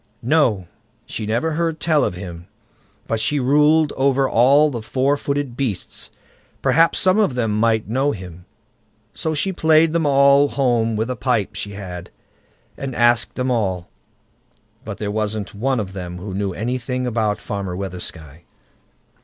[0.23, 0.67] "No!
[1.05, 2.47] she never heard tell of him,
[3.05, 6.09] but she ruled over all the four footed beasts;
[6.63, 8.45] perhaps some of them might know him."
[9.13, 12.09] So she played them all home with a pipe she had,
[12.75, 13.89] and asked them all,
[14.83, 18.45] but there wasn't one of them who knew anything about Farmer Weathersky.